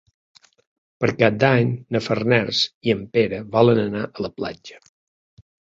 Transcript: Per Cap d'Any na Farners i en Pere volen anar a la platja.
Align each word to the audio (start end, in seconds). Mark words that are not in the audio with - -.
Per 1.03 1.09
Cap 1.19 1.37
d'Any 1.43 1.69
na 1.97 2.03
Farners 2.07 2.63
i 2.89 2.97
en 2.97 3.07
Pere 3.19 3.45
volen 3.59 3.87
anar 3.87 4.07
a 4.11 4.29
la 4.29 4.37
platja. 4.41 4.85